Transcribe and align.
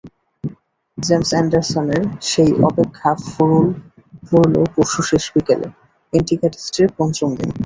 James 0.97 1.29
অ্যান্ডারসনের 1.33 2.01
সেই 2.29 2.51
অপেক্ষা 2.69 3.09
ফুরোল 3.25 3.67
পরশু 4.73 5.01
শেষ 5.09 5.23
বিকেলে, 5.33 5.67
অ্যান্টিগা 6.13 6.47
টেস্টের 6.53 6.87
পঞ্চম 6.97 7.29
দিন। 7.37 7.49